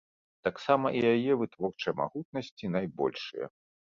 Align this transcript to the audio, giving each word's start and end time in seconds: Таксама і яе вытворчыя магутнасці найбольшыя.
Таксама 0.45 0.87
і 0.99 1.03
яе 1.09 1.35
вытворчыя 1.41 1.93
магутнасці 1.99 2.71
найбольшыя. 2.77 3.45